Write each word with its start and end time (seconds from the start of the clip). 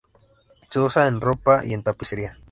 Se 0.71 0.79
usa 0.79 1.05
en 1.07 1.21
ropa 1.21 1.63
y 1.63 1.75
en 1.75 1.83
tapicería. 1.83 2.39